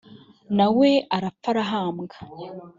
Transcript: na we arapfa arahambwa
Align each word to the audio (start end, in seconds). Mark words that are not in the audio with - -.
na 0.57 0.67
we 0.77 0.89
arapfa 1.15 1.47
arahambwa 1.51 2.17